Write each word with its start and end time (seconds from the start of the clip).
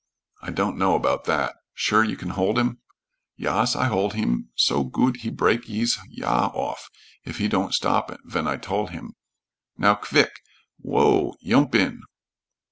"I 0.41 0.49
don't 0.49 0.79
know 0.79 0.95
about 0.95 1.25
that. 1.25 1.53
Sure 1.75 2.03
you 2.03 2.17
can 2.17 2.29
hold 2.31 2.57
him?" 2.57 2.79
"Yas, 3.35 3.75
I 3.75 3.85
hol' 3.85 4.09
heem 4.09 4.49
so 4.55 4.83
goot 4.83 5.17
he 5.17 5.29
break 5.29 5.65
hee's 5.65 5.99
yaw 6.09 6.47
off, 6.55 6.89
if 7.23 7.37
he 7.37 7.47
don't 7.47 7.75
stop 7.75 8.09
ven 8.25 8.47
I 8.47 8.57
tol' 8.57 8.87
heem. 8.87 9.13
Now, 9.77 9.93
quvick. 9.93 10.31
Whoa! 10.79 11.35
Yoomp 11.45 11.75
in." 11.75 12.01